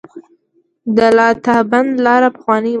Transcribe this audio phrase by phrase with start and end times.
[0.95, 2.69] د لاتابند لاره پخوانۍ وه